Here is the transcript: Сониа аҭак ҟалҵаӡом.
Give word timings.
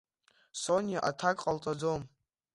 Сониа 0.61 0.99
аҭак 1.09 1.37
ҟалҵаӡом. 1.43 2.01